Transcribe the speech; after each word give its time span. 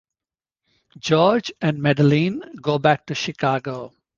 George 0.97 1.51
and 1.61 1.77
Madeleine 1.79 2.41
go 2.59 2.79
back 2.79 3.05
to 3.05 3.13
Chicago. 3.13 3.93